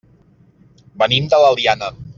[1.03, 1.97] Venim de l'Eliana.